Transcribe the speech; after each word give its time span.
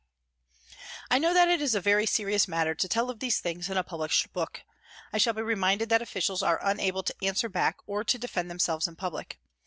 I 1.11 1.19
know 1.19 1.31
that 1.31 1.47
it 1.47 1.61
is 1.61 1.75
a 1.75 1.79
very 1.79 2.07
serious 2.07 2.47
matter 2.47 2.73
to 2.73 2.87
tell 2.89 3.11
of 3.11 3.19
these 3.19 3.39
things 3.39 3.69
in 3.69 3.77
a 3.77 3.83
published 3.83 4.33
book. 4.33 4.63
I 5.13 5.19
shall 5.19 5.33
be 5.35 5.43
reminded 5.43 5.89
that 5.89 6.01
officials 6.01 6.41
are 6.41 6.59
unable 6.63 7.03
to 7.03 7.13
answer 7.21 7.49
back 7.49 7.77
or 7.85 8.03
to 8.05 8.17
defend 8.17 8.49
themselves 8.49 8.87
in 8.87 8.95
public. 8.95 9.39